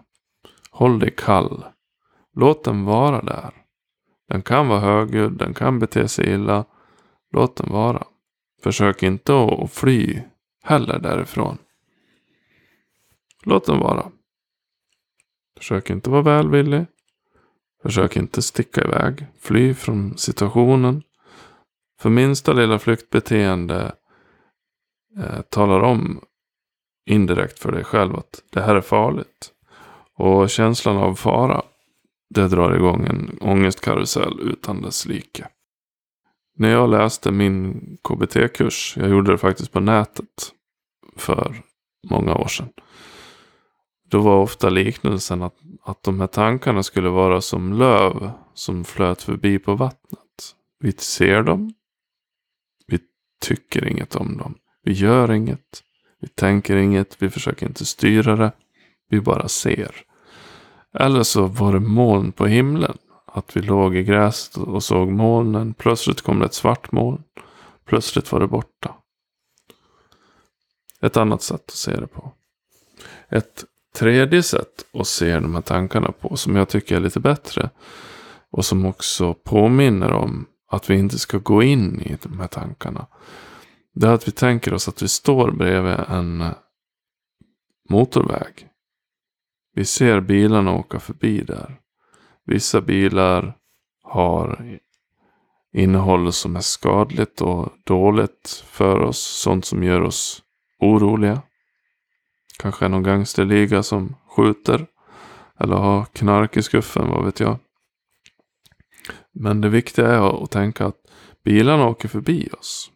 Håll 0.72 1.00
dig 1.00 1.14
kall. 1.18 1.66
Låt 2.36 2.64
den 2.64 2.86
vara 2.86 3.22
där. 3.22 3.52
Den 4.30 4.42
kan 4.42 4.68
vara 4.68 4.80
högljudd, 4.80 5.38
den 5.38 5.54
kan 5.54 5.80
bete 5.80 6.08
sig 6.08 6.34
illa. 6.34 6.66
Låt 7.32 7.56
den 7.56 7.72
vara. 7.72 8.04
Försök 8.64 9.04
inte 9.04 9.44
att 9.44 9.72
fly 9.72 10.22
heller 10.64 11.00
därifrån. 11.00 11.58
Låt 13.44 13.66
dem 13.66 13.80
vara. 13.80 14.12
Försök 15.58 15.90
inte 15.90 16.10
vara 16.10 16.22
välvillig. 16.22 16.86
Försök 17.82 18.16
inte 18.18 18.42
sticka 18.42 18.82
iväg. 18.82 19.26
Fly 19.40 19.74
från 19.74 20.18
situationen. 20.18 21.04
För 22.00 22.10
minsta 22.10 22.54
lilla 22.54 22.80
flyktbeteende 22.80 23.96
eh, 25.18 25.42
talar 25.42 25.80
om 25.80 26.22
indirekt 27.06 27.60
för 27.60 27.72
dig 27.72 27.84
själv 27.84 28.16
att 28.16 28.44
det 28.50 28.62
här 28.62 28.76
är 28.76 28.82
farligt. 28.82 29.52
Och 30.14 30.50
känslan 30.50 30.98
av 30.98 31.16
fara, 31.16 31.62
det 32.30 32.48
drar 32.48 32.76
igång 32.76 33.06
en 33.06 33.38
ångestkarusell 33.42 34.40
utan 34.40 34.82
dess 34.82 35.06
like. 35.06 35.48
När 36.60 36.70
jag 36.70 36.90
läste 36.90 37.32
min 37.32 37.98
KBT-kurs, 38.04 38.98
jag 38.98 39.10
gjorde 39.10 39.32
det 39.32 39.38
faktiskt 39.38 39.72
på 39.72 39.80
nätet 39.80 40.54
för 41.16 41.56
många 42.10 42.36
år 42.36 42.48
sedan. 42.48 42.70
då 44.10 44.20
var 44.20 44.38
ofta 44.38 44.70
liknelsen 44.70 45.42
att, 45.42 45.56
att 45.84 46.04
de 46.04 46.20
här 46.20 46.28
tankarna 46.28 46.84
skulle 46.84 47.10
vara 47.10 47.42
som 47.42 47.74
löv 47.74 48.32
som 48.54 48.84
flöt 48.84 49.24
förbi 49.24 49.60
på 49.60 49.76
vattnet. 49.76 50.56
Vi 50.80 50.92
ser 50.92 51.44
dem. 51.44 51.74
Vi 52.88 53.00
tycker 53.42 53.88
inget 53.88 54.16
om 54.16 54.38
dem. 54.38 54.56
Vi 54.84 54.94
gör 54.94 55.32
inget. 55.32 55.84
Vi 56.22 56.28
tänker 56.28 56.76
inget. 56.76 57.22
Vi 57.22 57.30
försöker 57.30 57.68
inte 57.68 57.86
styra 57.86 58.36
det. 58.36 58.52
Vi 59.10 59.22
bara 59.22 59.48
ser. 59.48 59.96
Eller 60.94 61.24
så 61.24 61.46
var 61.46 61.74
det 61.74 61.80
moln 61.80 62.32
på 62.32 62.48
himlen. 62.48 62.98
Att 63.34 63.58
vi 63.58 63.62
låg 63.62 63.96
i 63.96 64.04
gräset 64.04 64.58
och 64.58 64.84
såg 64.84 65.12
molnen. 65.12 65.74
Plötsligt 65.74 66.22
kom 66.22 66.40
det 66.40 66.46
ett 66.46 66.54
svart 66.54 66.92
moln. 66.92 67.24
Plötsligt 67.86 68.32
var 68.32 68.40
det 68.40 68.48
borta. 68.48 68.96
Ett 71.02 71.18
annat 71.18 71.42
sätt 71.42 71.64
att 71.68 71.72
se 71.72 72.00
det 72.00 72.08
på. 72.08 72.32
Ett 73.30 73.66
tredje 73.96 74.44
sätt 74.44 74.86
att 74.94 75.08
se 75.08 75.40
de 75.40 75.56
här 75.56 75.62
tankarna 75.62 76.12
på 76.12 76.38
som 76.38 76.56
jag 76.56 76.70
tycker 76.70 76.96
är 76.96 77.00
lite 77.00 77.20
bättre. 77.20 77.70
Och 78.50 78.66
som 78.66 78.86
också 78.86 79.34
påminner 79.34 80.12
om 80.12 80.48
att 80.72 80.90
vi 80.90 80.96
inte 80.96 81.20
ska 81.20 81.38
gå 81.38 81.64
in 81.64 82.02
i 82.02 82.18
de 82.24 82.40
här 82.40 82.48
tankarna. 82.48 83.08
Det 83.94 84.08
är 84.08 84.12
att 84.12 84.28
vi 84.28 84.32
tänker 84.32 84.74
oss 84.74 84.88
att 84.88 85.02
vi 85.02 85.08
står 85.08 85.52
bredvid 85.52 86.00
en 86.08 86.44
motorväg. 87.90 88.68
Vi 89.74 89.86
ser 89.86 90.22
bilarna 90.22 90.74
åka 90.74 91.00
förbi 91.00 91.44
där. 91.44 91.80
Vissa 92.50 92.82
bilar 92.82 93.58
har 94.04 94.80
innehåll 95.74 96.34
som 96.34 96.56
är 96.56 96.62
skadligt 96.62 97.42
och 97.42 97.74
dåligt 97.84 98.64
för 98.68 99.00
oss. 99.00 99.20
Sånt 99.20 99.66
som 99.66 99.84
gör 99.84 100.02
oss 100.02 100.44
oroliga. 100.80 101.42
Kanske 102.60 102.88
någon 102.88 103.04
gangsterliga 103.04 103.84
som 103.84 104.16
skjuter. 104.36 104.86
Eller 105.60 105.76
har 105.76 106.06
knark 106.06 106.58
i 106.58 106.62
skuffen, 106.62 107.10
vad 107.10 107.26
vet 107.26 107.40
jag. 107.40 107.58
Men 109.32 109.62
det 109.62 109.70
viktiga 109.70 110.08
är 110.08 110.44
att 110.44 110.52
tänka 110.52 110.86
att 110.86 110.98
bilarna 111.44 111.88
åker 111.88 112.08
förbi 112.08 112.50
oss. 112.60 112.92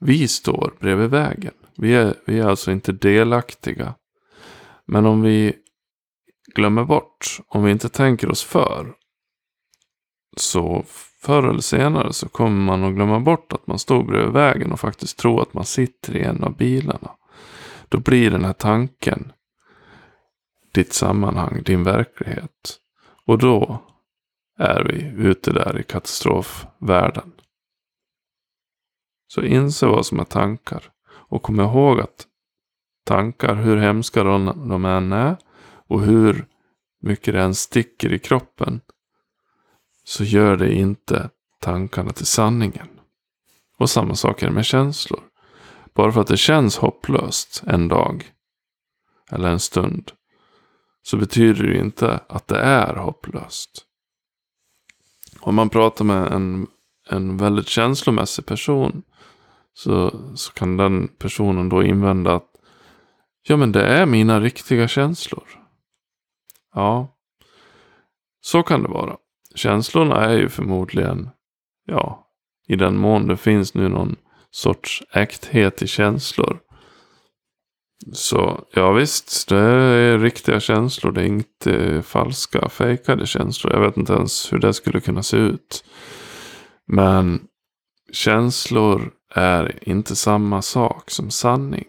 Vi 0.00 0.28
står 0.28 0.74
bredvid 0.80 1.10
vägen. 1.10 1.54
Vi 1.76 1.94
är, 1.94 2.14
vi 2.26 2.38
är 2.38 2.46
alltså 2.46 2.72
inte 2.72 2.92
delaktiga. 2.92 3.94
Men 4.86 5.06
om 5.06 5.22
vi 5.22 5.54
glömmer 6.54 6.84
bort, 6.84 7.40
om 7.48 7.64
vi 7.64 7.70
inte 7.70 7.88
tänker 7.88 8.30
oss 8.30 8.44
för. 8.44 8.94
Så 10.36 10.84
förr 11.22 11.48
eller 11.48 11.60
senare 11.60 12.12
så 12.12 12.28
kommer 12.28 12.64
man 12.64 12.84
att 12.84 12.94
glömma 12.94 13.20
bort 13.20 13.52
att 13.52 13.66
man 13.66 13.78
står 13.78 14.02
bredvid 14.02 14.32
vägen 14.32 14.72
och 14.72 14.80
faktiskt 14.80 15.18
tro 15.18 15.40
att 15.40 15.54
man 15.54 15.64
sitter 15.64 16.16
i 16.16 16.22
en 16.22 16.44
av 16.44 16.56
bilarna. 16.56 17.10
Då 17.88 17.98
blir 17.98 18.30
den 18.30 18.44
här 18.44 18.52
tanken 18.52 19.32
ditt 20.72 20.92
sammanhang, 20.92 21.62
din 21.62 21.84
verklighet. 21.84 22.78
Och 23.26 23.38
då 23.38 23.82
är 24.58 24.84
vi 24.84 25.28
ute 25.28 25.52
där 25.52 25.80
i 25.80 25.82
katastrofvärlden. 25.82 27.32
Så 29.28 29.42
inse 29.42 29.86
vad 29.86 30.06
som 30.06 30.20
är 30.20 30.24
tankar. 30.24 30.90
Och 31.08 31.42
kom 31.42 31.60
ihåg 31.60 32.00
att 32.00 32.26
tankar, 33.04 33.54
hur 33.54 33.76
hemska 33.76 34.24
de 34.24 34.84
än 34.84 35.12
är 35.12 35.36
och 35.88 36.02
hur 36.02 36.46
mycket 37.00 37.34
det 37.34 37.40
än 37.40 37.54
sticker 37.54 38.12
i 38.12 38.18
kroppen. 38.18 38.80
Så 40.04 40.24
gör 40.24 40.56
det 40.56 40.74
inte 40.74 41.30
tankarna 41.60 42.12
till 42.12 42.26
sanningen. 42.26 42.88
Och 43.78 43.90
samma 43.90 44.14
sak 44.14 44.42
är 44.42 44.46
det 44.46 44.52
med 44.52 44.64
känslor. 44.64 45.20
Bara 45.94 46.12
för 46.12 46.20
att 46.20 46.26
det 46.26 46.36
känns 46.36 46.76
hopplöst 46.76 47.62
en 47.66 47.88
dag. 47.88 48.32
Eller 49.30 49.48
en 49.48 49.60
stund. 49.60 50.12
Så 51.02 51.16
betyder 51.16 51.64
det 51.64 51.78
inte 51.78 52.20
att 52.28 52.48
det 52.48 52.58
är 52.58 52.94
hopplöst. 52.94 53.84
Om 55.40 55.54
man 55.54 55.68
pratar 55.68 56.04
med 56.04 56.32
en, 56.32 56.66
en 57.08 57.36
väldigt 57.36 57.68
känslomässig 57.68 58.46
person. 58.46 59.02
Så, 59.74 60.20
så 60.34 60.52
kan 60.52 60.76
den 60.76 61.08
personen 61.08 61.68
då 61.68 61.82
invända 61.82 62.34
att 62.34 62.58
Ja 63.42 63.56
men 63.56 63.72
det 63.72 63.82
är 63.86 64.06
mina 64.06 64.40
riktiga 64.40 64.88
känslor. 64.88 65.57
Ja. 66.78 67.16
Så 68.40 68.62
kan 68.62 68.82
det 68.82 68.88
vara. 68.88 69.16
Känslorna 69.54 70.24
är 70.24 70.38
ju 70.38 70.48
förmodligen. 70.48 71.30
Ja. 71.86 72.26
I 72.68 72.76
den 72.76 72.96
mån 72.96 73.26
det 73.26 73.36
finns 73.36 73.74
nu 73.74 73.88
någon 73.88 74.16
sorts 74.50 75.02
äkthet 75.12 75.82
i 75.82 75.86
känslor. 75.86 76.58
Så 78.12 78.64
ja 78.72 78.92
visst, 78.92 79.48
det 79.48 79.58
är 79.58 80.18
riktiga 80.18 80.60
känslor. 80.60 81.12
Det 81.12 81.20
är 81.20 81.26
inte 81.26 82.02
falska, 82.02 82.68
fejkade 82.68 83.26
känslor. 83.26 83.72
Jag 83.72 83.80
vet 83.80 83.96
inte 83.96 84.12
ens 84.12 84.52
hur 84.52 84.58
det 84.58 84.74
skulle 84.74 85.00
kunna 85.00 85.22
se 85.22 85.36
ut. 85.36 85.84
Men 86.86 87.40
känslor 88.12 89.10
är 89.34 89.88
inte 89.88 90.16
samma 90.16 90.62
sak 90.62 91.10
som 91.10 91.30
sanning. 91.30 91.86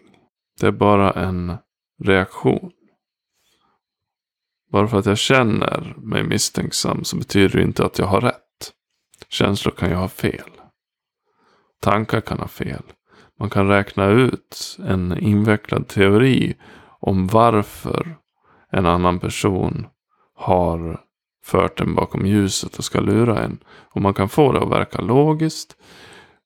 Det 0.60 0.66
är 0.66 0.72
bara 0.72 1.12
en 1.12 1.56
reaktion. 2.04 2.70
Bara 4.72 4.88
för 4.88 4.98
att 4.98 5.06
jag 5.06 5.18
känner 5.18 5.94
mig 5.96 6.22
misstänksam 6.22 7.04
så 7.04 7.16
betyder 7.16 7.58
det 7.58 7.64
inte 7.64 7.84
att 7.84 7.98
jag 7.98 8.06
har 8.06 8.20
rätt. 8.20 8.72
Känslor 9.28 9.72
kan 9.72 9.88
ju 9.88 9.94
ha 9.94 10.08
fel. 10.08 10.50
Tankar 11.80 12.20
kan 12.20 12.38
ha 12.38 12.48
fel. 12.48 12.82
Man 13.38 13.50
kan 13.50 13.68
räkna 13.68 14.06
ut 14.06 14.78
en 14.86 15.18
invecklad 15.18 15.88
teori 15.88 16.56
om 17.00 17.26
varför 17.26 18.16
en 18.72 18.86
annan 18.86 19.18
person 19.18 19.86
har 20.34 21.00
fört 21.44 21.80
en 21.80 21.94
bakom 21.94 22.26
ljuset 22.26 22.78
och 22.78 22.84
ska 22.84 23.00
lura 23.00 23.42
en. 23.42 23.58
Och 23.68 24.02
man 24.02 24.14
kan 24.14 24.28
få 24.28 24.52
det 24.52 24.60
att 24.60 24.70
verka 24.70 25.00
logiskt. 25.00 25.76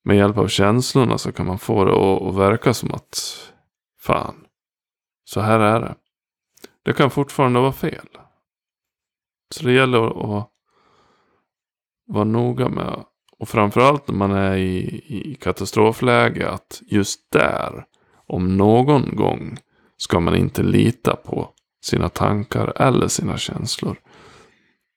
Med 0.04 0.16
hjälp 0.16 0.38
av 0.38 0.48
känslorna 0.48 1.18
så 1.18 1.32
kan 1.32 1.46
man 1.46 1.58
få 1.58 1.84
det 1.84 1.92
att, 2.28 2.34
verka 2.34 2.74
som 2.74 2.94
att 2.94 3.18
fan, 4.00 4.34
så 5.24 5.40
här 5.40 5.60
är 5.60 5.80
det. 5.80 5.94
Det 6.84 6.92
kan 6.92 7.10
fortfarande 7.10 7.60
vara 7.60 7.72
fel. 7.72 8.08
Så 9.54 9.64
det 9.64 9.72
gäller 9.72 10.06
att 10.06 10.50
vara 12.06 12.24
noga 12.24 12.68
med 12.68 13.04
och 13.38 13.48
framförallt 13.48 14.08
när 14.08 14.14
man 14.14 14.30
är 14.30 14.56
i, 14.56 15.02
i 15.30 15.34
katastrofläge 15.34 16.50
att 16.50 16.82
just 16.86 17.30
där, 17.32 17.84
om 18.26 18.56
någon 18.56 19.16
gång, 19.16 19.58
ska 19.96 20.20
man 20.20 20.36
inte 20.36 20.62
lita 20.62 21.16
på 21.16 21.50
sina 21.84 22.08
tankar 22.08 22.72
eller 22.76 23.08
sina 23.08 23.38
känslor. 23.38 23.96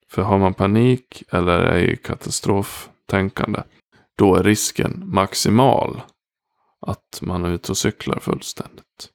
För 0.09 0.21
har 0.21 0.37
man 0.37 0.53
panik 0.53 1.23
eller 1.31 1.59
är 1.59 1.83
i 1.83 1.97
katastroftänkande, 1.97 3.63
då 4.17 4.35
är 4.35 4.43
risken 4.43 5.03
maximal 5.05 6.01
att 6.81 7.19
man 7.21 7.45
är 7.45 7.49
ute 7.49 7.71
och 7.71 7.77
cyklar 7.77 8.19
fullständigt. 8.19 9.09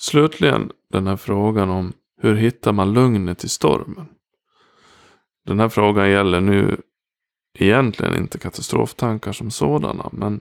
Slutligen 0.00 0.70
den 0.92 1.06
här 1.06 1.16
frågan 1.16 1.70
om 1.70 1.92
hur 2.22 2.34
hittar 2.34 2.72
man 2.72 2.92
lugnet 2.92 3.44
i 3.44 3.48
stormen? 3.48 4.08
Den 5.46 5.60
här 5.60 5.68
frågan 5.68 6.10
gäller 6.10 6.40
nu 6.40 6.80
egentligen 7.58 8.16
inte 8.16 8.38
katastroftankar 8.38 9.32
som 9.32 9.50
sådana. 9.50 10.08
Men 10.12 10.40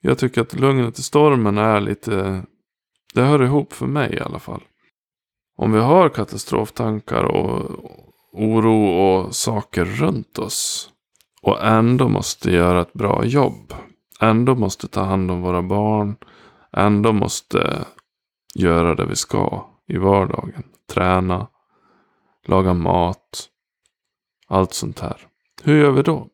jag 0.00 0.18
tycker 0.18 0.40
att 0.40 0.60
lugnet 0.60 0.98
i 0.98 1.02
stormen 1.02 1.58
är 1.58 1.80
lite, 1.80 2.42
det 3.14 3.22
hör 3.22 3.42
ihop 3.42 3.72
för 3.72 3.86
mig 3.86 4.14
i 4.14 4.20
alla 4.20 4.38
fall. 4.38 4.62
Om 5.56 5.72
vi 5.72 5.78
har 5.78 6.08
katastroftankar 6.08 7.24
och 7.24 7.70
oro 8.32 8.86
och 8.86 9.34
saker 9.34 9.84
runt 9.84 10.38
oss. 10.38 10.90
Och 11.42 11.64
ändå 11.64 12.08
måste 12.08 12.50
göra 12.50 12.80
ett 12.80 12.92
bra 12.92 13.24
jobb. 13.24 13.74
Ändå 14.20 14.54
måste 14.54 14.88
ta 14.88 15.02
hand 15.02 15.30
om 15.30 15.42
våra 15.42 15.62
barn. 15.62 16.16
Ändå 16.72 17.12
måste 17.12 17.84
göra 18.54 18.94
det 18.94 19.06
vi 19.06 19.16
ska 19.16 19.66
i 19.88 19.96
vardagen. 19.96 20.62
Träna, 20.88 21.46
laga 22.44 22.74
mat, 22.74 23.48
allt 24.46 24.74
sånt 24.74 25.00
här. 25.00 25.26
Hur 25.62 25.80
gör 25.80 25.90
vi 25.90 26.02
då? 26.02 26.28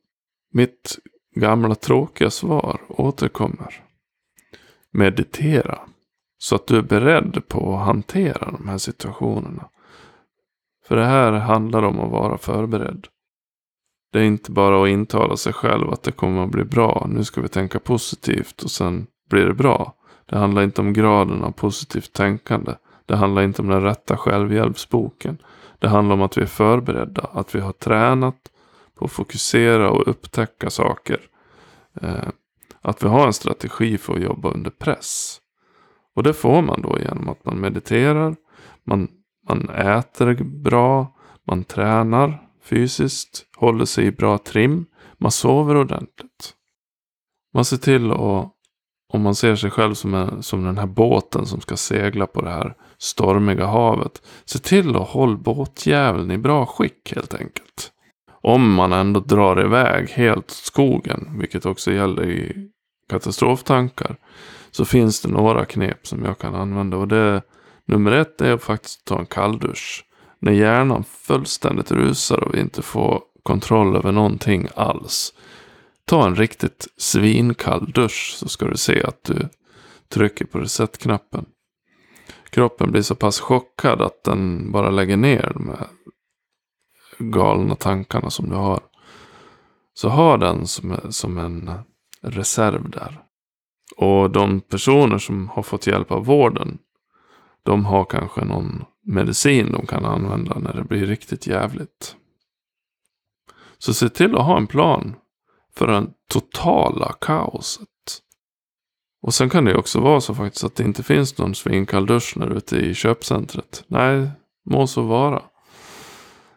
Mitt 0.53 0.99
gamla 1.35 1.75
tråkiga 1.75 2.31
svar 2.31 2.81
återkommer. 2.89 3.85
Meditera. 4.91 5.79
Så 6.39 6.55
att 6.55 6.67
du 6.67 6.79
är 6.79 6.83
beredd 6.83 7.49
på 7.49 7.75
att 7.75 7.85
hantera 7.85 8.51
de 8.51 8.69
här 8.69 8.79
situationerna. 8.79 9.69
För 10.89 10.97
det 10.97 11.05
här 11.05 11.33
handlar 11.33 11.83
om 11.83 12.01
att 12.01 12.11
vara 12.11 12.39
förberedd. 12.39 13.07
Det 14.13 14.19
är 14.19 14.25
inte 14.25 14.51
bara 14.51 14.83
att 14.83 14.89
intala 14.89 15.37
sig 15.37 15.53
själv 15.53 15.91
att 15.91 16.03
det 16.03 16.13
kommer 16.13 16.45
att 16.45 16.51
bli 16.51 16.65
bra. 16.65 17.07
Nu 17.11 17.25
ska 17.25 17.41
vi 17.41 17.49
tänka 17.49 17.79
positivt 17.79 18.63
och 18.63 18.71
sen 18.71 19.07
blir 19.31 19.45
det 19.45 19.55
bra. 19.55 19.95
Det 20.27 20.39
handlar 20.39 20.63
inte 20.63 20.81
om 20.81 20.93
graden 20.93 21.45
av 21.45 21.51
positivt 21.51 22.13
tänkande. 22.13 22.73
Det 23.07 23.17
handlar 23.17 23.43
inte 23.43 23.63
om 23.63 23.69
den 23.69 23.83
rätta 23.83 24.17
självhjälpsboken. 24.17 25.39
Det 25.79 25.89
handlar 25.89 26.15
om 26.15 26.23
att 26.23 26.39
vi 26.39 26.43
är 26.43 26.47
förberedda. 26.47 27.23
Att 27.33 27.55
vi 27.55 27.61
har 27.61 27.73
tränat 27.73 28.51
på 28.95 29.05
att 29.05 29.13
fokusera 29.13 29.91
och 29.91 30.09
upptäcka 30.09 30.71
saker. 30.71 31.21
Eh, 32.01 32.29
att 32.81 33.03
vi 33.03 33.09
har 33.09 33.27
en 33.27 33.33
strategi 33.33 33.99
för 33.99 34.15
att 34.15 34.23
jobba 34.23 34.51
under 34.51 34.71
press. 34.71 35.39
Och 36.15 36.23
det 36.23 36.33
får 36.33 36.63
man 36.63 36.83
då 36.83 36.99
genom 36.99 37.29
att 37.29 37.45
man 37.45 37.61
mediterar. 37.61 38.37
Man 38.85 39.09
man 39.49 39.69
äter 39.71 40.45
bra, 40.45 41.17
man 41.47 41.65
tränar 41.65 42.49
fysiskt, 42.63 43.47
håller 43.57 43.85
sig 43.85 44.07
i 44.07 44.13
bra 44.13 44.39
trim, 44.39 44.87
man 45.19 45.31
sover 45.31 45.77
ordentligt. 45.77 46.55
Man 47.55 47.65
ser 47.65 47.77
till 47.77 48.11
att, 48.11 48.53
om 49.13 49.23
man 49.23 49.35
ser 49.35 49.57
sig 49.57 49.71
själv 49.71 49.95
som, 49.95 50.15
en, 50.15 50.43
som 50.43 50.65
den 50.65 50.79
här 50.79 50.87
båten 50.87 51.47
som 51.47 51.61
ska 51.61 51.77
segla 51.77 52.27
på 52.27 52.41
det 52.41 52.51
här 52.51 52.75
stormiga 52.99 53.67
havet. 53.67 54.23
Se 54.45 54.59
till 54.59 54.97
att 54.97 55.09
hålla 55.09 55.37
båtjäveln 55.37 56.31
i 56.31 56.39
bra 56.39 56.67
skick 56.67 57.13
helt 57.15 57.35
enkelt. 57.35 57.93
Om 58.43 58.75
man 58.75 58.93
ändå 58.93 59.21
drar 59.21 59.65
iväg 59.65 60.11
helt 60.11 60.39
åt 60.39 60.51
skogen, 60.51 61.29
vilket 61.39 61.67
också 61.67 61.93
gäller 61.93 62.25
i 62.31 62.69
katastroftankar. 63.09 64.17
Så 64.71 64.85
finns 64.85 65.21
det 65.21 65.29
några 65.29 65.65
knep 65.65 66.07
som 66.07 66.25
jag 66.25 66.39
kan 66.39 66.55
använda. 66.55 66.97
Och 66.97 67.09
det 67.09 67.43
nummer 67.85 68.13
ett 68.13 68.41
är 68.41 68.53
att 68.53 68.63
faktiskt 68.63 69.05
ta 69.05 69.19
en 69.19 69.27
kalldusch. 69.27 70.05
När 70.39 70.53
hjärnan 70.53 71.05
fullständigt 71.05 71.93
rusar 71.93 72.45
och 72.45 72.55
vi 72.55 72.61
inte 72.61 72.83
får 72.83 73.23
kontroll 73.43 73.97
över 73.97 74.13
någonting 74.13 74.69
alls. 74.75 75.33
Ta 76.07 76.27
en 76.27 76.37
riktigt 76.37 76.89
svinkall 76.97 77.93
dusch 77.93 78.35
så 78.37 78.49
ska 78.49 78.67
du 78.67 78.77
se 78.77 79.03
att 79.03 79.25
du 79.25 79.49
trycker 80.09 80.45
på 80.45 80.59
reset-knappen. 80.59 81.45
Kroppen 82.51 82.91
blir 82.91 83.03
så 83.03 83.15
pass 83.15 83.41
chockad 83.41 84.03
att 84.03 84.25
den 84.25 84.73
bara 84.73 84.91
lägger 84.91 85.17
ner 85.17 85.53
de 85.55 85.69
här 85.69 85.87
galna 87.19 87.75
tankarna 87.75 88.31
som 88.31 88.49
du 88.49 88.57
har. 88.57 88.81
Så 89.95 90.09
ha 90.09 90.37
den 90.37 90.67
som, 90.67 90.97
som 91.11 91.39
en 91.39 91.71
reserv 92.21 92.91
där. 92.91 93.23
Och 93.97 94.31
de 94.31 94.61
personer 94.61 95.19
som 95.19 95.49
har 95.49 95.63
fått 95.63 95.87
hjälp 95.87 96.11
av 96.11 96.25
vården. 96.25 96.79
De 97.63 97.85
har 97.85 98.05
kanske 98.05 98.45
någon 98.45 98.85
medicin 99.07 99.73
de 99.73 99.87
kan 99.87 100.05
använda 100.05 100.59
när 100.59 100.73
det 100.73 100.85
blir 100.85 101.07
riktigt 101.07 101.47
jävligt. 101.47 102.17
Så 103.79 103.95
se 103.95 104.09
till 104.09 104.37
att 104.37 104.47
ha 104.47 104.57
en 104.57 104.67
plan 104.67 105.15
för 105.77 105.87
det 105.87 106.07
totala 106.29 107.13
kaoset. 107.21 107.89
Och 109.23 109.35
sen 109.35 109.51
kan 109.51 109.65
det 109.65 109.77
också 109.77 110.01
vara 110.01 110.21
så 110.21 110.35
faktiskt 110.35 110.65
att 110.65 110.75
det 110.75 110.85
inte 110.85 111.03
finns 111.03 111.39
någon 111.39 111.55
svinkall 111.55 112.07
dusch 112.07 112.37
när 112.37 112.47
du 112.47 112.53
är 112.53 112.57
ute 112.57 112.77
i 112.77 112.95
köpcentret. 112.95 113.85
Nej, 113.87 114.31
må 114.71 114.87
så 114.87 115.03
vara. 115.03 115.43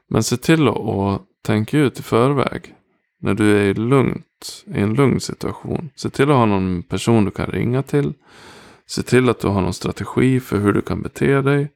Men 0.10 0.23
se 0.23 0.38
till 0.38 0.67
att 0.67 1.21
tänka 1.43 1.78
ut 1.78 1.99
i 1.99 2.04
förväg. 2.04 2.75
När 3.21 3.34
du 3.34 3.69
är 3.69 3.73
lugnt, 3.73 4.65
i 4.67 4.80
en 4.80 4.93
lugn 4.93 5.19
situation. 5.19 5.89
Se 5.95 6.10
till 6.10 6.32
att 6.32 6.38
ha 6.38 6.45
någon 6.45 6.84
person 6.84 7.25
du 7.25 7.32
kan 7.32 7.47
ringa 7.47 7.84
till. 7.84 8.13
Se 8.88 9.04
till 9.04 9.30
att 9.30 9.39
du 9.39 9.47
har 9.47 9.62
någon 9.62 9.73
strategi 9.73 10.39
för 10.39 10.58
hur 10.58 10.73
du 10.73 10.82
kan 10.82 11.01
bete 11.01 11.41
dig. 11.41 11.71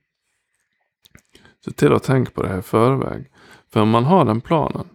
Se 1.66 1.72
till 1.72 1.94
att 1.94 2.04
tänka 2.04 2.32
på 2.32 2.44
det 2.44 2.50
här 2.50 2.60
i 2.60 2.62
förväg. 2.62 3.32
För 3.74 3.82
om 3.82 3.90
man 3.90 4.04
har 4.04 4.26
den 4.26 4.42
planen. 4.42 4.86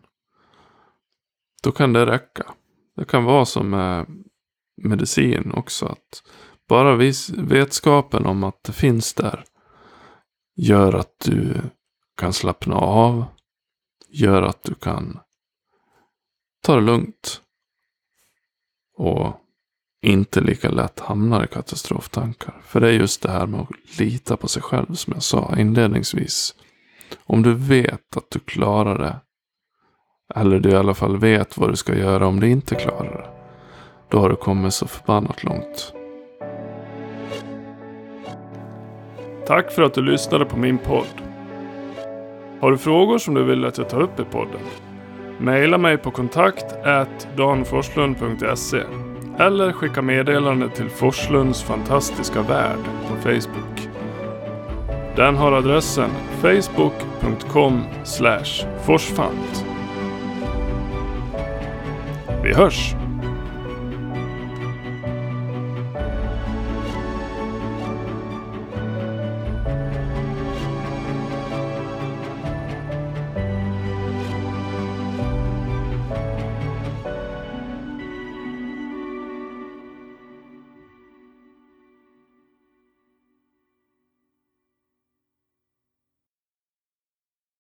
Då 1.64 1.72
kan 1.72 1.92
det 1.92 2.06
räcka. 2.06 2.54
Det 2.96 3.04
kan 3.04 3.24
vara 3.24 3.44
som 3.44 3.70
med 3.70 4.06
medicin 4.82 5.52
också. 5.52 5.86
Att 5.86 6.22
bara 6.68 6.96
vetskapen 7.36 8.26
om 8.26 8.44
att 8.44 8.64
det 8.64 8.72
finns 8.72 9.14
där. 9.14 9.44
Gör 10.56 10.92
att 10.92 11.20
du 11.24 11.60
kan 12.16 12.32
slappna 12.32 12.74
av. 12.74 13.24
Gör 14.08 14.42
att 14.42 14.62
du 14.62 14.74
kan 14.74 15.18
ta 16.62 16.74
det 16.74 16.80
lugnt. 16.80 17.40
Och 18.96 19.40
inte 20.02 20.40
lika 20.40 20.70
lätt 20.70 21.00
hamnar 21.00 21.44
i 21.44 21.48
katastroftankar. 21.48 22.62
För 22.64 22.80
det 22.80 22.88
är 22.88 22.92
just 22.92 23.22
det 23.22 23.30
här 23.30 23.46
med 23.46 23.60
att 23.60 23.98
lita 23.98 24.36
på 24.36 24.48
sig 24.48 24.62
själv 24.62 24.94
som 24.94 25.12
jag 25.12 25.22
sa 25.22 25.54
inledningsvis. 25.58 26.54
Om 27.24 27.42
du 27.42 27.54
vet 27.54 28.16
att 28.16 28.30
du 28.30 28.38
klarar 28.38 28.98
det. 28.98 29.20
Eller 30.34 30.58
du 30.58 30.70
i 30.70 30.76
alla 30.76 30.94
fall 30.94 31.16
vet 31.16 31.58
vad 31.58 31.70
du 31.70 31.76
ska 31.76 31.94
göra 31.94 32.26
om 32.26 32.40
du 32.40 32.50
inte 32.50 32.74
klarar 32.74 33.12
det. 33.12 33.28
Då 34.08 34.18
har 34.18 34.28
du 34.28 34.36
kommit 34.36 34.74
så 34.74 34.86
förbannat 34.86 35.44
långt. 35.44 35.94
Tack 39.46 39.72
för 39.72 39.82
att 39.82 39.94
du 39.94 40.02
lyssnade 40.02 40.44
på 40.44 40.56
min 40.56 40.78
podd. 40.78 41.22
Har 42.60 42.70
du 42.70 42.78
frågor 42.78 43.18
som 43.18 43.34
du 43.34 43.44
vill 43.44 43.64
att 43.64 43.78
jag 43.78 43.88
tar 43.88 44.00
upp 44.00 44.20
i 44.20 44.24
podden? 44.24 44.60
Maila 45.38 45.78
mig 45.78 45.98
på 45.98 46.10
kontakt 46.10 46.64
danforslund.se 47.36 48.82
eller 49.38 49.72
skicka 49.72 50.02
meddelande 50.02 50.68
till 50.68 50.88
Forslunds 50.88 51.62
fantastiska 51.62 52.42
värld 52.42 52.78
på 53.08 53.16
Facebook. 53.16 53.88
Den 55.16 55.36
har 55.36 55.52
adressen 55.52 56.10
facebook.com 56.40 57.82
forsfant. 58.84 59.73
Vi 62.44 62.52
hörs! 62.54 62.94